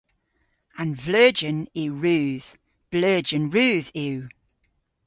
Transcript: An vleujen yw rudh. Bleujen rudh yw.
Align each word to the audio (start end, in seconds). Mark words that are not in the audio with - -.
An 0.79 0.89
vleujen 1.03 1.59
yw 1.81 1.93
rudh. 2.03 2.47
Bleujen 2.91 3.45
rudh 3.55 3.89
yw. 4.05 4.19